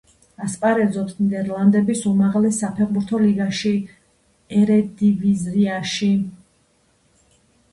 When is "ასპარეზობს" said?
0.45-1.17